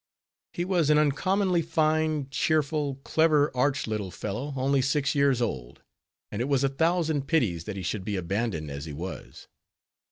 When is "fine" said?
1.61-2.27